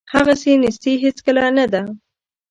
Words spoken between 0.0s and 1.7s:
هغسې نیستي هیڅکله نه